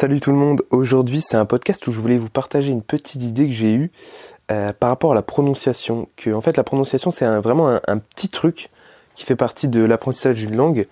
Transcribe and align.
Salut 0.00 0.20
tout 0.20 0.30
le 0.30 0.36
monde, 0.36 0.62
aujourd'hui 0.70 1.20
c'est 1.20 1.36
un 1.36 1.44
podcast 1.44 1.84
où 1.88 1.92
je 1.92 1.98
voulais 1.98 2.18
vous 2.18 2.28
partager 2.28 2.70
une 2.70 2.82
petite 2.82 3.20
idée 3.20 3.48
que 3.48 3.52
j'ai 3.52 3.74
eue 3.74 3.90
euh, 4.52 4.72
par 4.72 4.90
rapport 4.90 5.10
à 5.10 5.14
la 5.16 5.22
prononciation. 5.22 6.08
Que 6.14 6.30
en 6.30 6.40
fait 6.40 6.56
la 6.56 6.62
prononciation 6.62 7.10
c'est 7.10 7.26
vraiment 7.40 7.80
un, 7.84 7.98
petit 7.98 8.28
truc 8.28 8.70
qui 9.16 9.24
fait 9.24 9.34
partie 9.34 9.66
de 9.66 9.82
l'apprentissage 9.82 10.36
d'une 10.36 10.54
langue, 10.54 10.86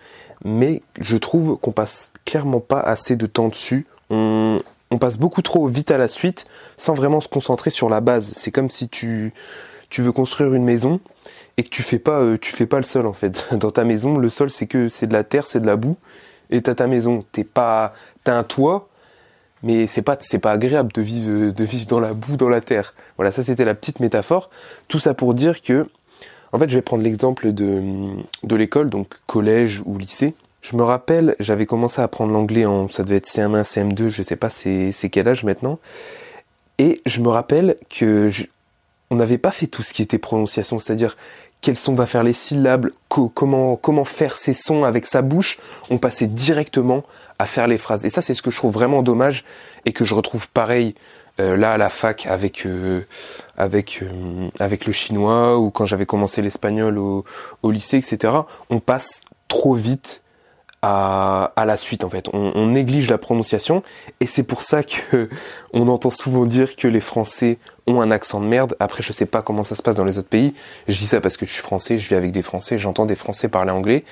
mais 0.45 0.83
je 0.99 1.17
trouve 1.17 1.57
qu'on 1.57 1.71
passe 1.71 2.11
clairement 2.25 2.59
pas 2.59 2.81
assez 2.81 3.15
de 3.15 3.27
temps 3.27 3.47
dessus. 3.47 3.87
On, 4.11 4.61
passe 4.99 5.19
beaucoup 5.19 5.41
trop 5.41 5.69
vite 5.69 5.93
à 5.93 5.99
la 5.99 6.09
suite 6.09 6.49
sans 6.77 6.95
vraiment 6.95 7.21
se 7.21 7.29
concentrer 7.29 7.71
sur 7.71 7.89
la 7.89 8.01
base. 8.01 8.33
C'est 8.35 8.51
comme 8.51 8.71
si 8.71 8.89
tu, 8.89 9.33
tu 9.89 10.03
veux 10.03 10.11
construire 10.11 10.53
une 10.53 10.65
maison 10.65 10.99
et 11.59 11.63
que 11.63 11.69
tu 11.69 11.85
fais 11.85 12.01
pas 12.01 12.19
euh, 12.23 12.39
tu 12.39 12.51
fais 12.51 12.67
pas 12.67 12.79
le 12.79 12.83
sol 12.83 13.07
en 13.07 13.13
fait. 13.13 13.47
Dans 13.53 13.71
ta 13.71 13.85
maison, 13.85 14.19
le 14.19 14.31
sol 14.31 14.51
c'est 14.51 14.67
que 14.67 14.89
c'est 14.89 15.07
de 15.07 15.13
la 15.13 15.23
terre, 15.23 15.47
c'est 15.47 15.61
de 15.61 15.67
la 15.67 15.77
boue 15.77 15.97
et 16.51 16.61
t'as 16.61 16.75
ta 16.75 16.89
maison. 16.89 17.23
T'es 17.31 17.45
pas 17.45 17.95
t'as 18.25 18.37
un 18.37 18.43
toit, 18.43 18.89
mais 19.67 19.89
c'est 19.89 20.03
pas 20.03 20.17
c'est 20.21 20.39
pas 20.39 20.53
agréable 20.53 20.93
de 20.93 21.03
vivre 21.03 21.53
de 21.53 21.65
vivre 21.65 21.87
dans 21.87 21.99
la 21.99 22.13
boue, 22.15 22.37
dans 22.37 22.49
la 22.49 22.61
terre. 22.61 22.95
Voilà, 23.17 23.33
ça 23.33 23.43
c'était 23.43 23.65
la 23.65 23.75
petite 23.75 23.99
métaphore. 23.99 24.49
Tout 24.87 25.01
ça 25.01 25.13
pour 25.13 25.35
dire 25.35 25.61
que 25.61 25.89
en 26.53 26.59
fait, 26.59 26.69
je 26.69 26.77
vais 26.77 26.83
prendre 26.83 27.03
l'exemple 27.03 27.53
de 27.53 27.83
de 28.45 28.57
l'école, 28.57 28.89
donc 28.89 29.09
collège 29.27 29.83
ou 29.85 29.99
lycée. 29.99 30.35
Je 30.63 30.77
me 30.77 30.85
rappelle, 30.85 31.35
j'avais 31.41 31.67
commencé 31.67 32.01
à 32.01 32.05
apprendre 32.05 32.33
l'anglais 32.33 32.65
en, 32.65 32.89
ça 32.89 33.03
devait 33.03 33.17
être 33.17 33.29
CM1, 33.29 33.63
CM2, 33.63 34.09
je 34.09 34.23
sais 34.23 34.37
pas 34.37 34.51
c'est, 34.51 34.93
quel 35.11 35.29
âge 35.29 35.45
maintenant. 35.45 35.79
Et 36.79 37.03
je 37.05 37.21
me 37.21 37.29
rappelle 37.29 37.77
que 37.91 38.31
on 39.11 39.17
n'avait 39.17 39.39
pas 39.39 39.53
fait 39.53 39.67
tout 39.67 39.83
ce 39.83 39.93
qui 39.93 40.03
était 40.03 40.19
prononciation, 40.19 40.79
c'est-à-dire 40.79 41.17
quels 41.61 41.77
son 41.77 41.95
va 41.95 42.07
faire 42.07 42.23
les 42.23 42.33
syllabes, 42.33 42.91
comment, 43.09 43.77
comment 43.77 44.05
faire 44.05 44.37
ses 44.37 44.55
sons 44.55 44.85
avec 44.85 45.07
sa 45.07 45.23
bouche. 45.23 45.59
On 45.91 45.99
passait 45.99 46.27
directement 46.27 47.03
à 47.39 47.47
faire 47.47 47.67
les 47.67 47.79
phrases. 47.79 48.05
Et 48.05 48.11
ça, 48.11 48.23
c'est 48.23 48.35
ce 48.35 48.43
que 48.43 48.51
je 48.51 48.57
trouve 48.57 48.73
vraiment 48.73 49.03
dommage 49.03 49.45
et 49.85 49.93
que 49.93 50.05
je 50.05 50.15
retrouve 50.15 50.49
pareil 50.49 50.95
euh, 51.39 51.57
là 51.57 51.73
à 51.73 51.77
la 51.77 51.91
fac 51.91 52.27
avec 52.27 52.65
euh, 52.65 53.03
avec 53.59 54.01
euh, 54.03 54.49
avec 54.59 54.87
le 54.87 54.93
chinois 54.93 55.59
ou 55.59 55.71
quand 55.71 55.85
j'avais 55.85 56.07
commencé 56.07 56.41
l'espagnol 56.41 56.99
au, 56.99 57.25
au 57.63 57.71
lycée, 57.71 57.99
etc. 57.99 58.33
On 58.71 58.81
passe 58.81 59.21
trop 59.49 59.75
vite 59.75 60.23
à, 60.83 61.53
à, 61.57 61.65
la 61.65 61.77
suite 61.77 62.05
en 62.05 62.11
fait. 62.11 62.29
On, 62.33 62.53
on 62.55 62.67
néglige 62.67 63.11
la 63.11 63.19
prononciation 63.19 63.83
et 64.21 64.27
c'est 64.27 64.43
pour 64.43 64.63
ça 64.63 64.83
que 64.83 65.29
on 65.73 65.89
entend 65.89 66.11
souvent 66.11 66.47
dire 66.47 66.77
que 66.77 66.89
les 66.89 67.01
Français 67.01 67.59
ont 67.87 68.01
un 68.01 68.11
accent 68.11 68.41
de 68.41 68.47
merde. 68.47 68.77
Après, 68.81 69.03
je 69.03 69.13
sais 69.13 69.27
pas 69.27 69.43
comment 69.43 69.63
ça 69.63 69.77
se 69.77 69.83
passe 69.83 69.97
dans 69.97 70.05
les 70.05 70.19
autres 70.19 70.29
pays. 70.29 70.55
Je 70.89 70.99
dis 70.99 71.07
ça 71.07 71.21
parce 71.21 71.37
que 71.37 71.47
je 71.47 71.53
suis 71.53 71.63
français, 71.63 71.99
je 71.99 72.09
vis 72.09 72.15
avec 72.15 72.33
des 72.33 72.43
Français, 72.43 72.79
j'entends 72.79 73.07
des 73.07 73.15
Français 73.15 73.49
parler 73.49 73.71
anglais. 73.71 74.05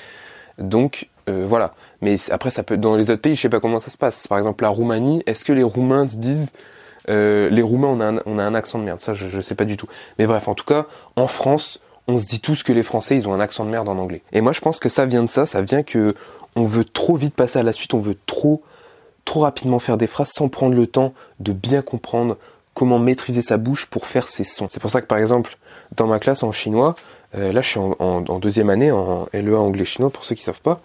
Donc 0.58 1.08
euh, 1.28 1.44
voilà. 1.46 1.74
Mais 2.00 2.16
après, 2.30 2.50
ça 2.50 2.62
peut 2.62 2.76
dans 2.76 2.96
les 2.96 3.10
autres 3.10 3.22
pays, 3.22 3.36
je 3.36 3.42
sais 3.42 3.48
pas 3.48 3.60
comment 3.60 3.80
ça 3.80 3.90
se 3.90 3.98
passe. 3.98 4.28
Par 4.28 4.38
exemple, 4.38 4.62
la 4.62 4.70
Roumanie, 4.70 5.22
est-ce 5.26 5.44
que 5.44 5.52
les 5.52 5.62
Roumains 5.62 6.06
se 6.06 6.16
disent 6.16 6.52
euh, 7.08 7.50
les 7.50 7.62
Roumains 7.62 7.88
on 7.88 8.00
a, 8.00 8.06
un, 8.06 8.20
on 8.26 8.38
a 8.38 8.44
un 8.44 8.54
accent 8.54 8.78
de 8.78 8.84
merde? 8.84 9.00
Ça, 9.00 9.14
je, 9.14 9.28
je 9.28 9.40
sais 9.40 9.54
pas 9.54 9.64
du 9.64 9.76
tout. 9.76 9.88
Mais 10.18 10.26
bref, 10.26 10.48
en 10.48 10.54
tout 10.54 10.64
cas, 10.64 10.86
en 11.16 11.26
France, 11.26 11.80
on 12.08 12.18
se 12.18 12.26
dit 12.26 12.40
tous 12.40 12.62
que 12.62 12.72
les 12.72 12.82
Français, 12.82 13.16
ils 13.16 13.28
ont 13.28 13.32
un 13.32 13.40
accent 13.40 13.64
de 13.64 13.70
merde 13.70 13.88
en 13.88 13.98
anglais. 13.98 14.22
Et 14.32 14.40
moi, 14.40 14.52
je 14.52 14.60
pense 14.60 14.78
que 14.78 14.88
ça 14.88 15.06
vient 15.06 15.22
de 15.22 15.30
ça. 15.30 15.46
Ça 15.46 15.62
vient 15.62 15.82
que 15.82 16.14
on 16.56 16.64
veut 16.64 16.84
trop 16.84 17.16
vite 17.16 17.34
passer 17.34 17.58
à 17.58 17.62
la 17.62 17.72
suite, 17.72 17.94
on 17.94 17.98
veut 17.98 18.16
trop, 18.26 18.62
trop 19.24 19.40
rapidement 19.40 19.78
faire 19.78 19.96
des 19.96 20.06
phrases 20.06 20.30
sans 20.30 20.48
prendre 20.48 20.74
le 20.74 20.86
temps 20.86 21.14
de 21.40 21.52
bien 21.52 21.82
comprendre 21.82 22.36
comment 22.74 22.98
maîtriser 22.98 23.42
sa 23.42 23.56
bouche 23.56 23.86
pour 23.86 24.06
faire 24.06 24.28
ses 24.28 24.44
sons. 24.44 24.68
C'est 24.70 24.80
pour 24.80 24.90
ça 24.90 25.00
que 25.00 25.06
par 25.06 25.18
exemple, 25.18 25.56
dans 25.96 26.06
ma 26.06 26.18
classe 26.18 26.42
en 26.42 26.52
chinois, 26.52 26.94
euh, 27.34 27.52
là 27.52 27.60
je 27.60 27.70
suis 27.70 27.80
en, 27.80 28.38
deuxième 28.38 28.70
année 28.70 28.90
en 28.90 29.28
LEA 29.32 29.58
anglais 29.58 29.84
chinois 29.84 30.10
pour 30.10 30.24
ceux 30.24 30.34
qui 30.34 30.42
savent 30.42 30.60
pas, 30.60 30.80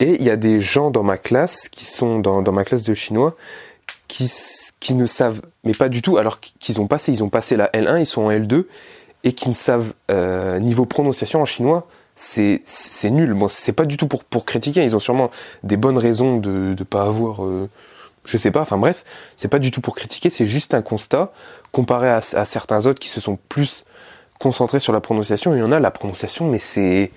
et 0.00 0.14
il 0.14 0.22
y 0.22 0.30
a 0.30 0.36
des 0.36 0.60
gens 0.60 0.90
dans 0.90 1.02
ma 1.02 1.18
classe 1.18 1.68
qui 1.68 1.84
sont 1.84 2.18
dans, 2.18 2.42
dans 2.42 2.52
ma 2.52 2.64
classe 2.64 2.84
de 2.84 2.94
chinois 2.94 3.36
qui, 4.08 4.32
qui 4.80 4.94
ne 4.94 5.06
savent, 5.06 5.42
mais 5.64 5.72
pas 5.72 5.88
du 5.88 6.02
tout, 6.02 6.16
alors 6.16 6.40
qu'ils 6.40 6.80
ont 6.80 6.86
passé, 6.86 7.12
ils 7.12 7.22
ont 7.22 7.28
passé 7.28 7.56
la 7.56 7.68
L1, 7.68 8.00
ils 8.00 8.06
sont 8.06 8.22
en 8.22 8.30
L2, 8.30 8.64
et 9.24 9.32
qui 9.32 9.48
ne 9.48 9.54
savent 9.54 9.92
euh, 10.10 10.60
niveau 10.60 10.86
prononciation 10.86 11.42
en 11.42 11.44
chinois 11.44 11.88
c'est 12.16 12.62
c'est 12.64 13.10
nul. 13.10 13.34
Bon, 13.34 13.48
c'est 13.48 13.72
pas 13.72 13.84
du 13.84 13.96
tout 13.96 14.06
pour 14.06 14.24
pour 14.24 14.44
critiquer. 14.44 14.84
Ils 14.84 14.94
ont 14.94 15.00
sûrement 15.00 15.30
des 15.62 15.76
bonnes 15.76 15.98
raisons 15.98 16.36
de 16.36 16.74
de 16.74 16.84
pas 16.84 17.02
avoir. 17.02 17.44
Euh, 17.44 17.68
je 18.24 18.38
sais 18.38 18.50
pas. 18.50 18.60
Enfin 18.60 18.78
bref, 18.78 19.04
c'est 19.36 19.48
pas 19.48 19.58
du 19.58 19.70
tout 19.70 19.80
pour 19.80 19.94
critiquer. 19.94 20.30
C'est 20.30 20.46
juste 20.46 20.74
un 20.74 20.82
constat 20.82 21.32
comparé 21.72 22.08
à, 22.08 22.20
à, 22.34 22.44
certains 22.44 22.86
autres 22.86 23.00
qui 23.00 23.08
se 23.08 23.20
sont 23.20 23.36
plus 23.48 23.84
concentrés 24.38 24.80
sur 24.80 24.92
la 24.92 25.00
prononciation. 25.00 25.54
Il 25.54 25.58
y 25.58 25.62
en 25.62 25.72
a 25.72 25.80
la 25.80 25.90
prononciation, 25.90 26.48
mais 26.48 26.58
c'est 26.58 27.10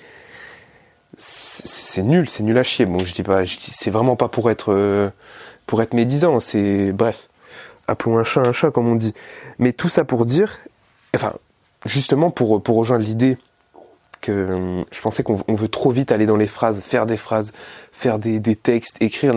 c'est 1.17 2.03
nul. 2.03 2.28
C'est 2.29 2.44
nul 2.44 2.57
à 2.57 2.63
chier. 2.63 2.85
Bon, 2.85 3.00
je 3.00 3.13
dis 3.13 3.23
pas. 3.23 3.44
C'est 3.46 3.91
vraiment 3.91 4.16
pas 4.16 4.28
pour 4.29 4.50
être 4.50 4.73
euh, 4.73 5.12
pour 5.67 5.81
être 5.81 5.94
médisant. 5.94 6.40
C'est 6.40 6.91
bref. 6.91 7.29
Appelons 7.88 8.17
un 8.17 8.23
chat 8.23 8.41
un 8.41 8.53
chat 8.53 8.72
comme 8.72 8.88
on 8.88 8.96
dit. 8.96 9.13
Mais 9.59 9.73
tout 9.73 9.90
ça 9.90 10.06
pour 10.06 10.25
dire. 10.25 10.57
Enfin, 11.16 11.34
justement 11.87 12.31
pour 12.31 12.61
pour 12.61 12.77
rejoindre 12.77 13.05
l'idée 13.05 13.37
que 14.21 14.31
euh, 14.31 14.83
je 14.91 15.01
pensais 15.01 15.23
qu'on 15.23 15.41
veut 15.47 15.67
trop 15.67 15.91
vite 15.91 16.11
aller 16.11 16.25
dans 16.25 16.37
les 16.37 16.47
phrases, 16.47 16.81
faire 16.81 17.05
des 17.05 17.17
phrases, 17.17 17.53
faire 17.91 18.19
des, 18.19 18.39
des 18.39 18.55
textes, 18.55 18.97
écrire, 19.01 19.33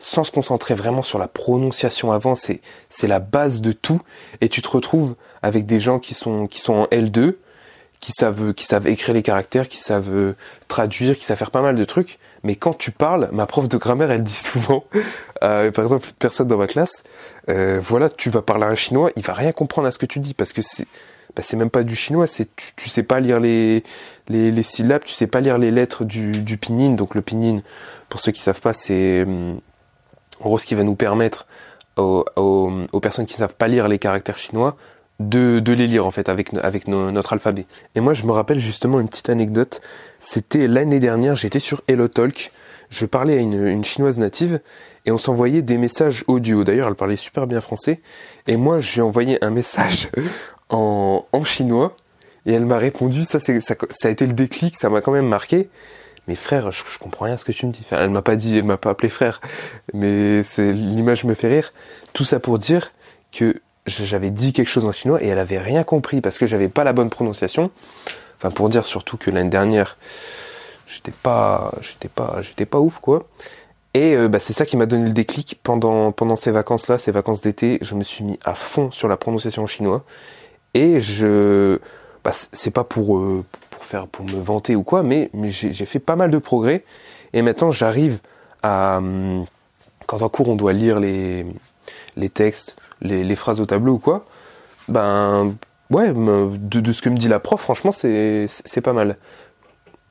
sans 0.00 0.24
se 0.24 0.32
concentrer 0.32 0.74
vraiment 0.74 1.02
sur 1.02 1.18
la 1.18 1.28
prononciation 1.28 2.12
avant. 2.12 2.34
C'est 2.34 2.60
la 3.02 3.18
base 3.18 3.60
de 3.60 3.72
tout. 3.72 4.00
Et 4.40 4.48
tu 4.48 4.62
te 4.62 4.68
retrouves 4.68 5.14
avec 5.42 5.66
des 5.66 5.80
gens 5.80 5.98
qui 5.98 6.14
sont 6.14 6.46
qui 6.46 6.60
sont 6.60 6.74
en 6.74 6.84
L2, 6.86 7.36
qui 8.00 8.12
savent 8.12 8.54
qui 8.54 8.64
savent 8.64 8.86
écrire 8.86 9.14
les 9.14 9.22
caractères, 9.22 9.68
qui 9.68 9.78
savent 9.78 10.10
euh, 10.10 10.36
traduire, 10.68 11.16
qui 11.16 11.24
savent 11.24 11.38
faire 11.38 11.50
pas 11.50 11.62
mal 11.62 11.76
de 11.76 11.84
trucs. 11.84 12.18
Mais 12.42 12.56
quand 12.56 12.72
tu 12.72 12.90
parles, 12.90 13.28
ma 13.32 13.46
prof 13.46 13.68
de 13.68 13.76
grammaire, 13.76 14.10
elle 14.10 14.24
dit 14.24 14.32
souvent, 14.32 14.84
euh, 15.42 15.70
par 15.70 15.84
exemple, 15.84 16.08
une 16.08 16.14
personne 16.14 16.48
dans 16.48 16.56
ma 16.56 16.66
classe, 16.66 17.04
euh, 17.50 17.78
voilà, 17.82 18.08
tu 18.08 18.30
vas 18.30 18.40
parler 18.40 18.64
un 18.64 18.74
chinois, 18.74 19.10
il 19.16 19.22
va 19.22 19.34
rien 19.34 19.52
comprendre 19.52 19.86
à 19.86 19.90
ce 19.90 19.98
que 19.98 20.06
tu 20.06 20.18
dis 20.18 20.32
parce 20.32 20.54
que 20.54 20.62
c'est 20.62 20.86
bah, 21.36 21.42
c'est 21.42 21.56
même 21.56 21.70
pas 21.70 21.82
du 21.82 21.96
chinois, 21.96 22.26
c'est 22.26 22.48
tu, 22.76 22.88
sais 22.88 23.02
pas 23.02 23.20
lire 23.20 23.40
les, 23.40 23.82
les, 24.28 24.62
syllabes, 24.62 25.04
tu 25.04 25.14
sais 25.14 25.26
pas 25.26 25.40
lire 25.40 25.58
les 25.58 25.70
lettres 25.70 26.04
du, 26.04 26.32
du 26.32 26.56
pinyin. 26.56 26.92
Donc 26.92 27.14
le 27.14 27.22
pinyin, 27.22 27.62
pour 28.08 28.20
ceux 28.20 28.32
qui 28.32 28.40
savent 28.40 28.60
pas, 28.60 28.72
c'est 28.72 29.26
en 29.26 30.44
gros 30.44 30.58
ce 30.58 30.66
qui 30.66 30.74
va 30.74 30.84
nous 30.84 30.94
permettre 30.94 31.46
aux, 31.96 32.24
aux, 32.36 33.00
personnes 33.00 33.26
qui 33.26 33.34
savent 33.34 33.54
pas 33.54 33.68
lire 33.68 33.88
les 33.88 33.98
caractères 33.98 34.38
chinois 34.38 34.76
de, 35.18 35.60
de 35.60 35.72
les 35.72 35.86
lire 35.86 36.06
en 36.06 36.10
fait 36.10 36.28
avec, 36.28 36.54
avec 36.54 36.88
notre 36.88 37.32
alphabet. 37.32 37.66
Et 37.94 38.00
moi 38.00 38.14
je 38.14 38.24
me 38.24 38.32
rappelle 38.32 38.58
justement 38.58 39.00
une 39.00 39.08
petite 39.08 39.28
anecdote, 39.28 39.80
c'était 40.18 40.66
l'année 40.66 40.98
dernière, 40.98 41.36
j'étais 41.36 41.58
sur 41.58 41.82
HelloTalk, 41.88 42.52
je 42.90 43.06
parlais 43.06 43.38
à 43.38 43.40
une, 43.40 43.66
une 43.66 43.84
chinoise 43.84 44.18
native 44.18 44.60
et 45.06 45.12
on 45.12 45.18
s'envoyait 45.18 45.62
des 45.62 45.78
messages 45.78 46.24
audio. 46.26 46.64
D'ailleurs, 46.64 46.88
elle 46.88 46.94
parlait 46.94 47.16
super 47.16 47.46
bien 47.46 47.60
français. 47.60 48.00
Et 48.46 48.56
moi, 48.56 48.80
j'ai 48.80 49.00
envoyé 49.00 49.42
un 49.44 49.50
message 49.50 50.10
en, 50.70 51.26
en 51.32 51.44
chinois 51.44 51.94
et 52.46 52.52
elle 52.52 52.66
m'a 52.66 52.78
répondu. 52.78 53.24
Ça, 53.24 53.38
ça, 53.38 53.52
ça, 53.60 53.74
a 54.04 54.10
été 54.10 54.26
le 54.26 54.32
déclic. 54.32 54.76
Ça 54.76 54.88
m'a 54.88 55.00
quand 55.00 55.12
même 55.12 55.28
marqué. 55.28 55.68
Mais 56.28 56.34
frère, 56.34 56.70
je, 56.70 56.82
je, 56.92 56.98
comprends 56.98 57.26
rien 57.26 57.34
à 57.34 57.38
ce 57.38 57.44
que 57.44 57.52
tu 57.52 57.66
me 57.66 57.72
dis. 57.72 57.80
Enfin, 57.84 58.02
elle 58.02 58.10
m'a 58.10 58.22
pas 58.22 58.36
dit, 58.36 58.56
elle 58.56 58.64
m'a 58.64 58.76
pas 58.76 58.90
appelé 58.90 59.08
frère, 59.08 59.40
mais 59.94 60.42
c'est 60.42 60.72
l'image 60.72 61.24
me 61.24 61.34
fait 61.34 61.48
rire. 61.48 61.72
Tout 62.12 62.24
ça 62.24 62.40
pour 62.40 62.58
dire 62.58 62.92
que 63.32 63.60
j'avais 63.86 64.30
dit 64.30 64.52
quelque 64.52 64.68
chose 64.68 64.84
en 64.84 64.92
chinois 64.92 65.22
et 65.22 65.28
elle 65.28 65.38
avait 65.38 65.58
rien 65.58 65.82
compris 65.82 66.20
parce 66.20 66.38
que 66.38 66.46
j'avais 66.46 66.68
pas 66.68 66.84
la 66.84 66.92
bonne 66.92 67.10
prononciation. 67.10 67.70
Enfin, 68.38 68.50
pour 68.50 68.68
dire 68.68 68.84
surtout 68.84 69.16
que 69.16 69.30
l'année 69.30 69.50
dernière, 69.50 69.96
j'étais 70.86 71.12
pas, 71.12 71.72
j'étais 71.80 72.08
pas, 72.08 72.42
j'étais 72.42 72.66
pas 72.66 72.78
ouf 72.78 72.98
quoi. 72.98 73.26
Et 73.94 74.14
euh, 74.14 74.28
bah, 74.28 74.38
c'est 74.38 74.52
ça 74.52 74.66
qui 74.66 74.76
m'a 74.76 74.86
donné 74.86 75.06
le 75.06 75.12
déclic 75.12 75.58
pendant 75.62 76.12
pendant 76.12 76.36
ces 76.36 76.52
vacances 76.52 76.86
là, 76.88 76.98
ces 76.98 77.10
vacances 77.10 77.40
d'été. 77.40 77.78
Je 77.80 77.94
me 77.94 78.04
suis 78.04 78.24
mis 78.24 78.38
à 78.44 78.54
fond 78.54 78.90
sur 78.92 79.08
la 79.08 79.16
prononciation 79.16 79.64
en 79.64 79.66
chinois 79.66 80.04
et 80.74 81.00
je, 81.00 81.78
bah, 82.24 82.32
c'est 82.32 82.70
pas 82.70 82.84
pour 82.84 83.18
euh, 83.18 83.44
pour 83.70 83.84
faire 83.84 84.06
pour 84.06 84.24
me 84.26 84.40
vanter 84.42 84.76
ou 84.76 84.82
quoi, 84.82 85.02
mais 85.02 85.30
mais 85.32 85.50
j'ai 85.50 85.86
fait 85.86 85.98
pas 85.98 86.16
mal 86.16 86.30
de 86.30 86.38
progrès. 86.38 86.84
Et 87.32 87.42
maintenant, 87.42 87.70
j'arrive 87.70 88.18
à 88.62 88.98
hum, 88.98 89.46
quand 90.06 90.22
en 90.22 90.28
cours 90.28 90.48
on 90.48 90.56
doit 90.56 90.72
lire 90.72 91.00
les 91.00 91.46
les 92.16 92.28
textes, 92.28 92.76
les, 93.00 93.24
les 93.24 93.36
phrases 93.36 93.60
au 93.60 93.66
tableau 93.66 93.94
ou 93.94 93.98
quoi, 93.98 94.24
ben 94.88 95.54
ouais, 95.90 96.12
de, 96.12 96.80
de 96.80 96.92
ce 96.92 97.02
que 97.02 97.08
me 97.08 97.16
dit 97.16 97.28
la 97.28 97.40
prof, 97.40 97.60
franchement, 97.60 97.92
c'est 97.92 98.48
pas 98.82 98.92
mal 98.92 99.16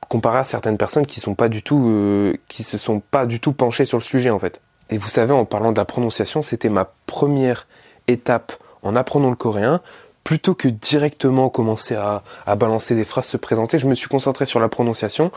comparé 0.08 0.38
à 0.38 0.44
certaines 0.44 0.76
personnes 0.76 1.06
qui 1.06 1.20
sont 1.20 1.34
pas 1.34 1.48
du 1.48 1.62
tout 1.62 1.86
euh, 1.88 2.36
qui 2.48 2.64
se 2.64 2.78
sont 2.78 3.00
pas 3.00 3.26
du 3.26 3.38
tout 3.38 3.52
penchées 3.52 3.84
sur 3.84 3.96
le 3.98 4.02
sujet 4.02 4.30
en 4.30 4.38
fait. 4.38 4.60
Et 4.90 4.98
vous 4.98 5.08
savez, 5.08 5.32
en 5.32 5.44
parlant 5.44 5.70
de 5.70 5.76
la 5.76 5.84
prononciation, 5.84 6.42
c'était 6.42 6.68
ma 6.68 6.92
première 7.06 7.68
étape 8.08 8.52
en 8.82 8.96
apprenant 8.96 9.30
le 9.30 9.36
coréen 9.36 9.80
plutôt 10.24 10.54
que 10.54 10.68
directement 10.68 11.48
commencer 11.48 11.94
à, 11.94 12.22
à, 12.46 12.56
balancer 12.56 12.94
des 12.94 13.04
phrases, 13.04 13.26
se 13.26 13.36
présenter, 13.36 13.78
je 13.78 13.86
me 13.86 13.94
suis 13.94 14.08
concentré 14.08 14.46
sur 14.46 14.60
la 14.60 14.68
prononciation 14.68 15.30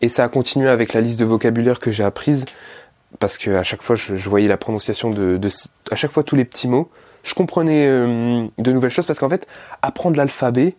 et 0.00 0.08
ça 0.08 0.24
a 0.24 0.28
continué 0.28 0.68
avec 0.68 0.92
la 0.92 1.00
liste 1.00 1.18
de 1.20 1.24
vocabulaire 1.24 1.78
que 1.78 1.90
j'ai 1.90 2.04
apprise 2.04 2.44
parce 3.18 3.38
que 3.38 3.50
à 3.50 3.62
chaque 3.62 3.82
fois 3.82 3.96
je, 3.96 4.28
voyais 4.28 4.48
la 4.48 4.56
prononciation 4.56 5.10
de, 5.10 5.36
de, 5.36 5.48
à 5.90 5.96
chaque 5.96 6.12
fois 6.12 6.22
tous 6.22 6.36
les 6.36 6.44
petits 6.44 6.68
mots, 6.68 6.90
je 7.22 7.34
comprenais 7.34 7.86
euh, 7.86 8.46
de 8.58 8.72
nouvelles 8.72 8.90
choses 8.90 9.06
parce 9.06 9.18
qu'en 9.18 9.28
fait 9.28 9.46
apprendre 9.82 10.16
l'alphabet, 10.16 10.76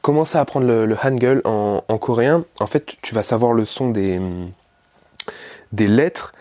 commencer 0.00 0.38
à 0.38 0.42
apprendre 0.42 0.66
le, 0.66 0.86
le 0.86 0.96
hangul 1.02 1.42
en, 1.44 1.82
en, 1.88 1.98
coréen, 1.98 2.44
en 2.60 2.66
fait 2.66 2.96
tu 3.02 3.14
vas 3.14 3.22
savoir 3.22 3.52
le 3.52 3.64
son 3.64 3.90
des 3.90 4.20
des 5.72 5.88
lettres 5.88 6.32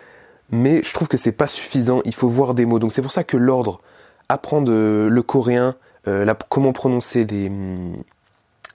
mais 0.51 0.81
je 0.83 0.93
trouve 0.93 1.07
que 1.07 1.17
c'est 1.17 1.31
pas 1.31 1.47
suffisant. 1.47 2.01
Il 2.05 2.15
faut 2.15 2.29
voir 2.29 2.53
des 2.53 2.65
mots. 2.65 2.79
Donc 2.79 2.91
c'est 2.91 3.01
pour 3.01 3.11
ça 3.11 3.23
que 3.23 3.37
l'ordre, 3.37 3.81
apprendre 4.29 4.71
le 4.71 5.21
coréen, 5.21 5.75
la, 6.05 6.33
comment 6.33 6.73
prononcer 6.73 7.25
les, 7.25 7.51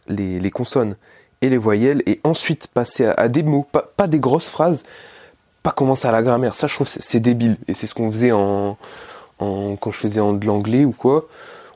les, 0.08 0.40
les, 0.40 0.50
consonnes 0.50 0.96
et 1.40 1.48
les 1.48 1.56
voyelles, 1.58 2.02
et 2.06 2.20
ensuite 2.24 2.66
passer 2.68 3.06
à, 3.06 3.28
des 3.28 3.42
mots, 3.42 3.66
pas, 3.70 3.82
pas, 3.96 4.06
des 4.06 4.18
grosses 4.18 4.48
phrases, 4.48 4.84
pas 5.62 5.72
commencer 5.72 6.06
à 6.06 6.12
la 6.12 6.22
grammaire. 6.22 6.54
Ça, 6.54 6.66
je 6.66 6.74
trouve 6.74 6.88
c'est 6.88 7.20
débile. 7.20 7.56
Et 7.68 7.74
c'est 7.74 7.86
ce 7.86 7.94
qu'on 7.94 8.10
faisait 8.10 8.32
en, 8.32 8.76
en, 9.38 9.76
quand 9.76 9.90
je 9.90 9.98
faisais 9.98 10.20
en, 10.20 10.32
de 10.32 10.46
l'anglais 10.46 10.84
ou 10.84 10.92
quoi. 10.92 11.26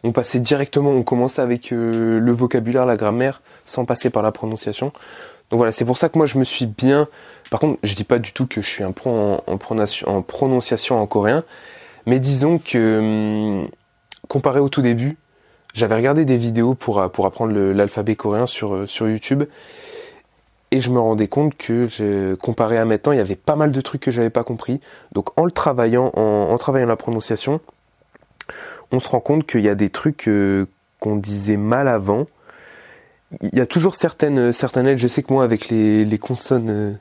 On 0.05 0.13
passait 0.13 0.41
directement, 0.41 0.91
on 0.91 1.03
commençait 1.03 1.43
avec 1.43 1.73
euh, 1.73 2.21
le 2.21 2.33
vocabulaire, 2.33 2.87
la 2.87 2.97
grammaire, 2.97 3.43
sans 3.65 3.85
passer 3.85 4.11
par 4.11 4.23
la 4.23 4.31
prononciation. 4.31 4.93
Donc 5.51 5.59
voilà, 5.59 5.73
c'est 5.73 5.85
pour 5.85 5.97
ça 5.97 6.09
que 6.09 6.19
moi 6.19 6.27
je 6.27 6.39
me 6.39 6.45
suis 6.45 6.67
bien. 6.67 7.09
Par 7.51 7.61
contre, 7.61 7.79
je 7.83 7.95
dis 7.95 8.05
pas 8.05 8.19
du 8.19 8.33
tout 8.33 8.47
que 8.47 8.61
je 8.61 8.69
suis 8.69 8.85
un 8.85 8.93
pro 8.93 9.43
en, 9.47 10.23
prononciation 10.23 11.01
en 11.01 11.07
coréen, 11.07 11.43
mais 12.07 12.21
disons 12.21 12.59
que 12.59 12.99
hum, 13.63 13.69
comparé 14.29 14.61
au 14.61 14.69
tout 14.69 14.83
début, 14.83 15.17
j'avais 15.75 15.95
regardé 15.95 16.25
des 16.25 16.37
vidéos 16.37 16.75
pour, 16.75 17.11
pour 17.11 17.27
apprendre 17.27 17.53
l'alphabet 17.53 18.17
coréen 18.17 18.47
sur, 18.47 18.75
euh, 18.75 18.87
sur 18.87 19.09
YouTube 19.09 19.45
et 20.71 20.81
je 20.81 20.91
me 20.91 20.99
rendais 20.99 21.29
compte 21.29 21.57
que 21.57 22.35
comparé 22.35 22.77
à 22.79 22.85
maintenant, 22.85 23.13
il 23.13 23.19
y 23.19 23.23
avait 23.23 23.37
pas 23.37 23.57
mal 23.57 23.73
de 23.73 23.81
trucs 23.81 24.03
que 24.03 24.11
j'avais 24.11 24.31
pas 24.31 24.45
compris. 24.45 24.81
Donc 25.13 25.31
en 25.39 25.45
le 25.45 25.51
travaillant, 25.51 26.13
en, 26.15 26.57
travaillant 26.59 26.87
la 26.87 26.97
prononciation, 26.97 27.61
on 28.93 29.01
se 29.01 29.09
rend 29.09 29.21
compte 29.21 29.47
qu'il 29.47 29.63
y 29.63 29.69
a 29.69 29.75
des 29.75 29.89
trucs 29.91 30.29
euh, 30.29 30.67
qu'on 31.01 31.17
disait 31.17 31.57
mal 31.57 31.89
avant. 31.89 32.27
Il 33.41 33.57
y 33.57 33.61
a 33.61 33.67
toujours 33.67 33.95
certaines 33.95 34.53
certaines 34.53 34.87
lettres. 34.87 35.01
Je 35.01 35.09
sais 35.09 35.23
que 35.23 35.33
moi 35.33 35.45
avec 35.45 35.69
les, 35.69 36.05
les 36.05 36.19
consonnes 36.19 36.71
euh, 36.71 36.93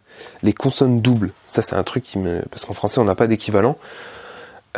les 0.43 0.53
consonnes 0.53 1.01
doubles, 1.01 1.31
ça 1.45 1.61
c'est 1.61 1.75
un 1.75 1.83
truc 1.83 2.03
qui 2.03 2.19
me 2.19 2.43
parce 2.49 2.65
qu'en 2.65 2.73
français 2.73 2.99
on 2.99 3.05
n'a 3.05 3.15
pas 3.15 3.27
d'équivalent. 3.27 3.77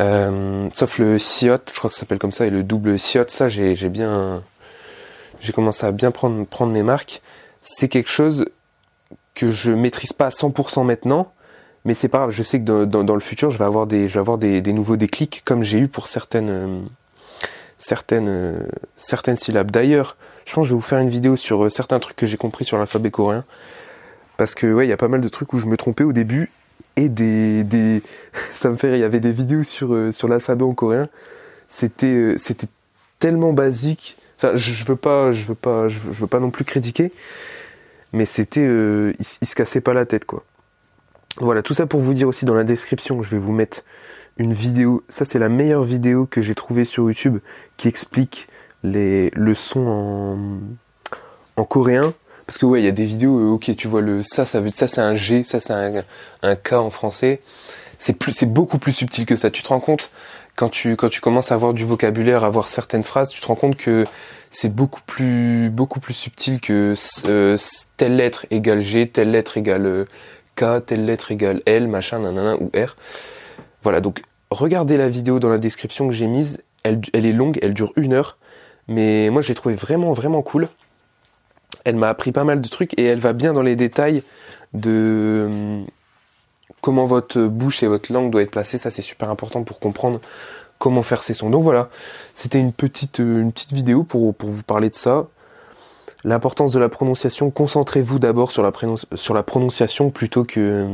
Euh, 0.00 0.68
sauf 0.72 0.98
le 0.98 1.18
siot, 1.18 1.58
je 1.72 1.78
crois 1.78 1.90
que 1.90 1.94
ça 1.94 2.00
s'appelle 2.00 2.18
comme 2.18 2.32
ça, 2.32 2.46
et 2.46 2.50
le 2.50 2.62
double 2.62 2.98
siot, 2.98 3.24
ça 3.28 3.48
j'ai 3.48 3.74
bien 3.88 4.42
j'ai 5.40 5.52
commencé 5.52 5.86
à 5.86 5.92
bien 5.92 6.10
prendre 6.10 6.46
prendre 6.46 6.72
mes 6.72 6.82
marques. 6.82 7.22
C'est 7.62 7.88
quelque 7.88 8.08
chose 8.08 8.46
que 9.34 9.50
je 9.50 9.70
maîtrise 9.70 10.12
pas 10.12 10.26
à 10.26 10.30
100% 10.30 10.84
maintenant, 10.84 11.32
mais 11.84 11.94
c'est 11.94 12.08
pas 12.08 12.18
grave. 12.18 12.30
Je 12.30 12.42
sais 12.42 12.60
que 12.60 12.84
dans, 12.84 13.14
le 13.14 13.20
futur, 13.20 13.50
je 13.50 13.58
vais 13.58 13.64
avoir 13.64 13.86
des, 13.86 14.08
je 14.08 14.14
vais 14.14 14.20
avoir 14.20 14.38
des, 14.38 14.60
nouveaux 14.72 14.96
déclics 14.96 15.42
comme 15.44 15.62
j'ai 15.62 15.78
eu 15.78 15.88
pour 15.88 16.08
certaines, 16.08 16.88
certaines, 17.78 18.66
certaines 18.96 19.36
syllabes. 19.36 19.70
D'ailleurs, 19.70 20.16
je 20.46 20.54
pense 20.54 20.64
que 20.64 20.68
je 20.68 20.74
vais 20.74 20.80
vous 20.80 20.86
faire 20.86 20.98
une 20.98 21.10
vidéo 21.10 21.36
sur 21.36 21.64
euh, 21.64 21.70
certains 21.70 21.98
trucs 22.00 22.16
que 22.16 22.26
j'ai 22.26 22.36
compris 22.38 22.64
sur 22.64 22.78
l'alphabet 22.78 23.10
coréen, 23.10 23.44
parce 24.36 24.54
que 24.54 24.72
ouais, 24.72 24.86
il 24.86 24.90
y 24.90 24.92
a 24.92 24.96
pas 24.96 25.08
mal 25.08 25.20
de 25.20 25.28
trucs 25.28 25.52
où 25.52 25.58
je 25.58 25.66
me 25.66 25.76
trompais 25.76 26.04
au 26.04 26.12
début 26.12 26.50
et 26.96 27.08
des, 27.08 27.64
des, 27.64 28.02
ça 28.54 28.70
me 28.70 28.76
fait, 28.76 28.92
il 28.94 29.00
y 29.00 29.04
avait 29.04 29.20
des 29.20 29.32
vidéos 29.32 29.64
sur 29.64 30.12
sur 30.12 30.28
l'alphabet 30.28 30.64
en 30.64 30.74
coréen. 30.74 31.08
C'était, 31.68 32.34
c'était 32.36 32.66
tellement 33.20 33.52
basique. 33.52 34.16
Enfin, 34.38 34.56
je, 34.56 34.72
je 34.72 34.84
veux 34.84 34.96
pas, 34.96 35.32
je 35.32 35.44
veux 35.44 35.54
pas, 35.54 35.88
je 35.88 35.98
veux 35.98 36.26
pas 36.26 36.40
non 36.40 36.50
plus 36.50 36.64
critiquer, 36.64 37.12
mais 38.12 38.24
c'était, 38.24 38.66
euh, 38.66 39.12
il, 39.18 39.46
se 39.46 39.54
cassait 39.54 39.80
pas 39.80 39.94
la 39.94 40.06
tête 40.06 40.24
quoi. 40.24 40.42
Voilà, 41.36 41.62
tout 41.62 41.74
ça 41.74 41.86
pour 41.86 42.00
vous 42.00 42.14
dire 42.14 42.26
aussi 42.26 42.44
dans 42.44 42.54
la 42.54 42.64
description, 42.64 43.22
je 43.22 43.30
vais 43.30 43.38
vous 43.38 43.52
mettre 43.52 43.84
une 44.36 44.52
vidéo. 44.52 45.04
Ça 45.08 45.24
c'est 45.24 45.38
la 45.38 45.48
meilleure 45.48 45.84
vidéo 45.84 46.26
que 46.26 46.42
j'ai 46.42 46.54
trouvée 46.54 46.84
sur 46.84 47.04
YouTube 47.04 47.38
qui 47.76 47.86
explique 47.86 48.48
les 48.82 49.30
leçons 49.34 49.86
en, 49.86 51.60
en 51.60 51.64
coréen. 51.64 52.14
Parce 52.50 52.58
que 52.58 52.66
ouais, 52.66 52.80
il 52.80 52.84
y 52.84 52.88
a 52.88 52.90
des 52.90 53.04
vidéos, 53.04 53.38
euh, 53.38 53.52
ok, 53.52 53.76
tu 53.76 53.86
vois 53.86 54.00
le 54.00 54.24
ça, 54.24 54.44
ça 54.44 54.60
veut 54.60 54.70
ça 54.70 54.88
c'est 54.88 55.00
un 55.00 55.14
G, 55.14 55.44
ça 55.44 55.60
c'est 55.60 55.72
un, 55.72 56.02
un 56.42 56.56
K 56.56 56.72
en 56.72 56.90
français. 56.90 57.42
C'est 58.00 58.12
plus, 58.12 58.32
c'est 58.32 58.52
beaucoup 58.52 58.78
plus 58.78 58.90
subtil 58.90 59.24
que 59.24 59.36
ça. 59.36 59.52
Tu 59.52 59.62
te 59.62 59.68
rends 59.68 59.78
compte 59.78 60.10
quand 60.56 60.68
tu 60.68 60.96
quand 60.96 61.08
tu 61.08 61.20
commences 61.20 61.52
à 61.52 61.54
avoir 61.54 61.74
du 61.74 61.84
vocabulaire, 61.84 62.42
à 62.42 62.48
avoir 62.48 62.66
certaines 62.66 63.04
phrases, 63.04 63.28
tu 63.28 63.40
te 63.40 63.46
rends 63.46 63.54
compte 63.54 63.76
que 63.76 64.04
c'est 64.50 64.74
beaucoup 64.74 65.00
plus 65.06 65.70
beaucoup 65.70 66.00
plus 66.00 66.12
subtil 66.12 66.60
que 66.60 66.94
euh, 67.26 67.56
telle 67.96 68.16
lettre 68.16 68.46
égale 68.50 68.80
G, 68.80 69.06
telle 69.06 69.30
lettre 69.30 69.56
égale 69.56 69.86
euh, 69.86 70.04
K, 70.56 70.84
telle 70.84 71.04
lettre 71.04 71.30
égale 71.30 71.62
L, 71.66 71.86
machin, 71.86 72.18
nanana 72.18 72.56
ou 72.56 72.68
R. 72.74 72.96
Voilà, 73.84 74.00
donc 74.00 74.24
regardez 74.50 74.96
la 74.96 75.08
vidéo 75.08 75.38
dans 75.38 75.50
la 75.50 75.58
description 75.58 76.08
que 76.08 76.14
j'ai 76.14 76.26
mise. 76.26 76.60
Elle, 76.82 77.00
elle 77.12 77.26
est 77.26 77.32
longue, 77.32 77.60
elle 77.62 77.74
dure 77.74 77.92
une 77.94 78.12
heure, 78.12 78.38
mais 78.88 79.30
moi 79.30 79.40
je 79.40 79.46
l'ai 79.46 79.54
trouvée 79.54 79.76
vraiment 79.76 80.12
vraiment 80.14 80.42
cool. 80.42 80.68
Elle 81.84 81.96
m'a 81.96 82.08
appris 82.08 82.32
pas 82.32 82.44
mal 82.44 82.60
de 82.60 82.68
trucs 82.68 82.98
et 82.98 83.04
elle 83.04 83.20
va 83.20 83.32
bien 83.32 83.52
dans 83.52 83.62
les 83.62 83.76
détails 83.76 84.22
de 84.74 85.46
hum, 85.48 85.86
comment 86.80 87.06
votre 87.06 87.42
bouche 87.42 87.82
et 87.82 87.86
votre 87.86 88.12
langue 88.12 88.30
doivent 88.30 88.44
être 88.44 88.50
placées. 88.50 88.78
Ça 88.78 88.90
c'est 88.90 89.02
super 89.02 89.30
important 89.30 89.62
pour 89.62 89.80
comprendre 89.80 90.20
comment 90.78 91.02
faire 91.02 91.22
ses 91.22 91.34
sons. 91.34 91.50
Donc 91.50 91.62
voilà, 91.62 91.90
c'était 92.34 92.58
une 92.58 92.72
petite, 92.72 93.20
euh, 93.20 93.42
une 93.42 93.52
petite 93.52 93.72
vidéo 93.72 94.02
pour, 94.02 94.34
pour 94.34 94.50
vous 94.50 94.62
parler 94.62 94.90
de 94.90 94.94
ça. 94.96 95.28
L'importance 96.24 96.72
de 96.72 96.78
la 96.78 96.88
prononciation, 96.88 97.50
concentrez-vous 97.50 98.18
d'abord 98.18 98.50
sur 98.50 98.62
la, 98.62 98.72
sur 99.14 99.34
la 99.34 99.42
prononciation 99.42 100.10
plutôt 100.10 100.44
que, 100.44 100.86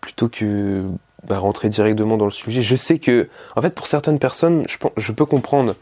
plutôt 0.00 0.28
que 0.28 0.84
bah, 1.26 1.38
rentrer 1.38 1.68
directement 1.68 2.16
dans 2.16 2.24
le 2.24 2.30
sujet. 2.30 2.62
Je 2.62 2.76
sais 2.76 2.98
que, 2.98 3.28
en 3.54 3.62
fait, 3.62 3.74
pour 3.74 3.86
certaines 3.86 4.18
personnes, 4.18 4.64
je, 4.68 4.76
je 4.96 5.12
peux 5.12 5.26
comprendre 5.26 5.76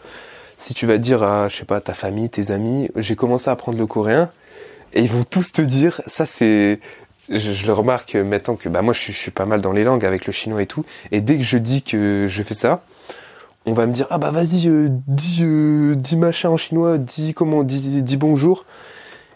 si 0.58 0.75
tu 0.75 0.87
vas 0.87 0.99
dire 0.99 1.22
à, 1.22 1.49
je 1.49 1.56
sais 1.56 1.64
pas, 1.64 1.81
ta 1.81 1.94
famille, 1.94 2.28
tes 2.28 2.50
amis, 2.50 2.90
j'ai 2.96 3.16
commencé 3.16 3.49
à 3.49 3.52
apprendre 3.52 3.78
le 3.78 3.87
coréen, 3.87 4.28
et 4.93 5.00
ils 5.00 5.10
vont 5.10 5.25
tous 5.25 5.52
te 5.52 5.62
dire, 5.62 6.02
ça 6.06 6.26
c'est, 6.26 6.81
je, 7.31 7.66
le 7.66 7.72
remarque 7.72 8.16
maintenant 8.16 8.56
que, 8.56 8.69
bah 8.69 8.82
moi 8.82 8.93
je, 8.93 9.12
je 9.12 9.16
suis 9.16 9.31
pas 9.31 9.46
mal 9.46 9.62
dans 9.62 9.72
les 9.72 9.84
langues 9.84 10.05
avec 10.05 10.26
le 10.26 10.32
chinois 10.32 10.60
et 10.60 10.66
tout, 10.66 10.84
et 11.12 11.20
dès 11.20 11.37
que 11.37 11.44
je 11.44 11.56
dis 11.56 11.82
que 11.82 12.26
je 12.28 12.43
fais 12.43 12.55
ça, 12.55 12.82
on 13.66 13.72
va 13.72 13.87
me 13.87 13.93
dire 13.93 14.06
ah 14.10 14.19
bah 14.19 14.31
vas-y 14.31 14.69
euh, 14.69 14.88
dis 15.06 15.38
euh, 15.43 15.94
dis 15.94 16.16
machin 16.16 16.49
en 16.49 16.56
chinois, 16.56 16.99
dis 16.99 17.34
comment 17.34 17.62
dis, 17.64 18.02
dis 18.02 18.16
bonjour. 18.16 18.64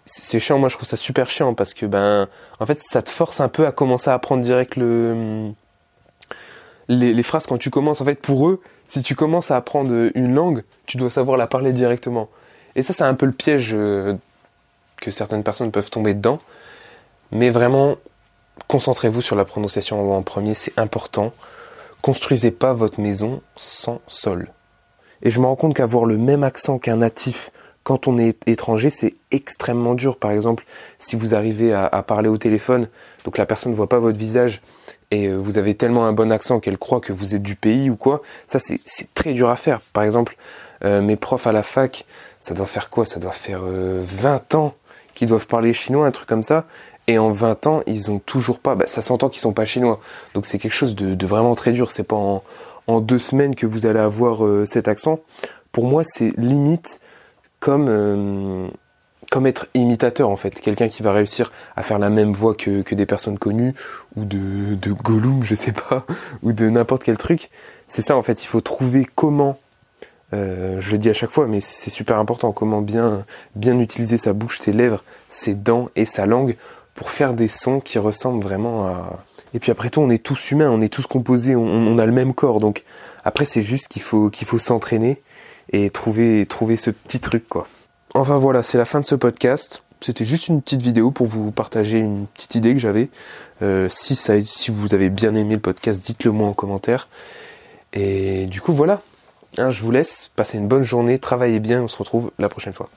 C'est 0.06 0.40
chiant, 0.40 0.58
moi 0.58 0.68
je 0.68 0.76
trouve 0.76 0.88
ça 0.88 0.96
super 0.96 1.30
chiant 1.30 1.54
parce 1.54 1.74
que 1.74 1.86
ben 1.86 2.28
en 2.58 2.66
fait 2.66 2.80
ça 2.82 3.02
te 3.02 3.10
force 3.10 3.40
un 3.40 3.48
peu 3.48 3.66
à 3.66 3.72
commencer 3.72 4.10
à 4.10 4.14
apprendre 4.14 4.42
direct 4.42 4.76
le 4.76 5.52
les, 6.88 7.22
phrases 7.22 7.46
quand 7.46 7.58
tu 7.58 7.70
commences 7.70 8.00
en 8.00 8.04
fait 8.04 8.20
pour 8.20 8.48
eux 8.48 8.60
si 8.92 9.02
tu 9.02 9.14
commences 9.14 9.50
à 9.50 9.56
apprendre 9.56 10.10
une 10.14 10.34
langue 10.34 10.64
tu 10.86 10.96
dois 10.96 11.10
savoir 11.10 11.36
la 11.36 11.46
parler 11.46 11.72
directement 11.72 12.28
et 12.76 12.82
ça 12.82 12.92
c'est 12.92 13.04
un 13.04 13.14
peu 13.14 13.26
le 13.26 13.32
piège 13.32 13.70
euh, 13.72 14.14
que 15.00 15.10
certaines 15.10 15.42
personnes 15.42 15.70
peuvent 15.70 15.90
tomber 15.90 16.14
dedans 16.14 16.40
mais 17.30 17.50
vraiment 17.50 17.96
concentrez-vous 18.68 19.22
sur 19.22 19.36
la 19.36 19.44
prononciation 19.44 20.14
en 20.16 20.22
premier 20.22 20.54
c'est 20.54 20.78
important 20.78 21.32
Construisez 22.02 22.50
pas 22.50 22.74
votre 22.74 23.00
maison 23.00 23.42
sans 23.56 24.00
sol. 24.08 24.48
Et 25.22 25.30
je 25.30 25.38
me 25.38 25.46
rends 25.46 25.54
compte 25.54 25.74
qu'avoir 25.74 26.04
le 26.04 26.18
même 26.18 26.42
accent 26.42 26.80
qu'un 26.80 26.96
natif 26.96 27.52
quand 27.84 28.08
on 28.08 28.18
est 28.18 28.46
étranger, 28.48 28.90
c'est 28.90 29.14
extrêmement 29.30 29.94
dur. 29.94 30.16
Par 30.16 30.32
exemple, 30.32 30.64
si 30.98 31.14
vous 31.14 31.34
arrivez 31.34 31.72
à, 31.72 32.02
parler 32.02 32.28
au 32.28 32.38
téléphone, 32.38 32.88
donc 33.24 33.38
la 33.38 33.46
personne 33.46 33.70
ne 33.70 33.76
voit 33.76 33.88
pas 33.88 34.00
votre 34.00 34.18
visage 34.18 34.62
et 35.12 35.26
euh, 35.26 35.36
vous 35.36 35.58
avez 35.58 35.76
tellement 35.76 36.06
un 36.06 36.12
bon 36.12 36.32
accent 36.32 36.58
qu'elle 36.58 36.78
croit 36.78 37.00
que 37.00 37.12
vous 37.12 37.36
êtes 37.36 37.42
du 37.42 37.54
pays 37.54 37.90
ou 37.90 37.96
quoi, 37.96 38.22
ça 38.48 38.58
c'est 38.58 38.80
très 39.14 39.34
dur 39.34 39.48
à 39.50 39.56
faire. 39.56 39.80
Par 39.92 40.02
exemple, 40.02 40.36
euh, 40.84 41.00
mes 41.00 41.16
profs 41.16 41.46
à 41.46 41.52
la 41.52 41.62
fac, 41.62 42.04
ça 42.40 42.54
doit 42.54 42.66
faire 42.66 42.90
quoi? 42.90 43.06
Ça 43.06 43.20
doit 43.20 43.32
faire 43.32 43.60
20 43.60 43.64
euh, 43.64 44.58
ans 44.58 44.74
qu'ils 45.14 45.28
doivent 45.28 45.46
parler 45.46 45.72
chinois, 45.72 46.06
un 46.06 46.10
truc 46.10 46.28
comme 46.28 46.42
ça. 46.42 46.66
Et 47.06 47.18
en 47.18 47.30
20 47.30 47.66
ans, 47.66 47.82
ils 47.86 48.10
ont 48.10 48.18
toujours 48.18 48.58
pas. 48.58 48.74
Bah, 48.74 48.86
ça 48.88 49.02
s'entend 49.02 49.28
qu'ils 49.28 49.40
sont 49.40 49.52
pas 49.52 49.64
chinois. 49.64 50.00
Donc 50.34 50.46
c'est 50.46 50.58
quelque 50.58 50.74
chose 50.74 50.94
de, 50.94 51.26
vraiment 51.26 51.54
très 51.54 51.72
dur. 51.72 51.90
C'est 51.90 52.04
pas 52.04 52.16
en, 52.16 53.00
deux 53.00 53.18
semaines 53.18 53.54
que 53.54 53.66
vous 53.66 53.86
allez 53.86 54.00
avoir 54.00 54.44
euh, 54.44 54.66
cet 54.66 54.88
accent. 54.88 55.20
Pour 55.70 55.84
moi, 55.84 56.02
c'est 56.04 56.32
limite 56.36 57.00
comme 57.60 57.86
euh, 57.88 58.68
comme 59.32 59.46
être 59.46 59.66
imitateur 59.72 60.28
en 60.28 60.36
fait. 60.36 60.60
Quelqu'un 60.60 60.88
qui 60.88 61.02
va 61.02 61.10
réussir 61.10 61.52
à 61.74 61.82
faire 61.82 61.98
la 61.98 62.10
même 62.10 62.34
voix 62.34 62.54
que, 62.54 62.82
que 62.82 62.94
des 62.94 63.06
personnes 63.06 63.38
connues 63.38 63.74
ou 64.14 64.26
de, 64.26 64.74
de 64.74 64.92
Gollum, 64.92 65.42
je 65.42 65.54
sais 65.54 65.72
pas, 65.72 66.04
ou 66.42 66.52
de 66.52 66.68
n'importe 66.68 67.02
quel 67.02 67.16
truc. 67.16 67.48
C'est 67.88 68.02
ça 68.02 68.14
en 68.14 68.22
fait. 68.22 68.44
Il 68.44 68.46
faut 68.46 68.60
trouver 68.60 69.08
comment 69.14 69.58
euh, 70.34 70.76
je 70.80 70.92
le 70.92 70.98
dis 70.98 71.08
à 71.08 71.14
chaque 71.14 71.30
fois, 71.30 71.46
mais 71.46 71.62
c'est 71.62 71.88
super 71.88 72.18
important, 72.18 72.52
comment 72.52 72.82
bien, 72.82 73.24
bien 73.56 73.78
utiliser 73.78 74.18
sa 74.18 74.34
bouche, 74.34 74.60
ses 74.60 74.74
lèvres, 74.74 75.02
ses 75.30 75.54
dents 75.54 75.88
et 75.96 76.04
sa 76.04 76.26
langue 76.26 76.58
pour 76.94 77.10
faire 77.10 77.32
des 77.32 77.48
sons 77.48 77.80
qui 77.80 77.98
ressemblent 77.98 78.44
vraiment 78.44 78.86
à... 78.86 79.24
Et 79.54 79.60
puis 79.60 79.72
après 79.72 79.88
tout, 79.88 80.02
on 80.02 80.10
est 80.10 80.22
tous 80.22 80.50
humains, 80.50 80.70
on 80.70 80.82
est 80.82 80.92
tous 80.92 81.06
composés, 81.06 81.56
on, 81.56 81.98
a 81.98 82.04
le 82.04 82.12
même 82.12 82.34
corps. 82.34 82.60
Donc 82.60 82.84
après, 83.24 83.46
c'est 83.46 83.62
juste 83.62 83.88
qu'il 83.88 84.02
faut 84.02 84.28
qu'il 84.28 84.46
faut 84.46 84.58
s'entraîner 84.58 85.22
et 85.70 85.88
trouver 85.88 86.44
trouver 86.44 86.76
ce 86.76 86.90
petit 86.90 87.18
truc 87.18 87.48
quoi. 87.48 87.66
Enfin 88.14 88.36
voilà, 88.36 88.62
c'est 88.62 88.78
la 88.78 88.84
fin 88.84 89.00
de 89.00 89.04
ce 89.04 89.14
podcast. 89.14 89.82
C'était 90.02 90.24
juste 90.24 90.48
une 90.48 90.60
petite 90.60 90.82
vidéo 90.82 91.10
pour 91.10 91.26
vous 91.26 91.50
partager 91.50 91.98
une 91.98 92.26
petite 92.26 92.56
idée 92.56 92.74
que 92.74 92.80
j'avais. 92.80 93.08
Euh, 93.62 93.88
si 93.88 94.16
ça, 94.16 94.42
si 94.42 94.70
vous 94.70 94.94
avez 94.94 95.08
bien 95.08 95.34
aimé 95.34 95.54
le 95.54 95.60
podcast, 95.60 96.04
dites-le 96.04 96.32
moi 96.32 96.48
en 96.48 96.52
commentaire. 96.52 97.08
Et 97.92 98.46
du 98.46 98.60
coup 98.60 98.74
voilà, 98.74 99.00
hein, 99.58 99.70
je 99.70 99.82
vous 99.82 99.90
laisse. 99.90 100.30
Passez 100.36 100.58
une 100.58 100.68
bonne 100.68 100.82
journée, 100.82 101.18
travaillez 101.18 101.60
bien. 101.60 101.82
On 101.82 101.88
se 101.88 101.96
retrouve 101.96 102.32
la 102.38 102.48
prochaine 102.48 102.74
fois. 102.74 102.90